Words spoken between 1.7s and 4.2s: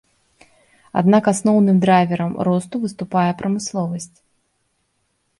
драйверам росту выступае прамысловасць.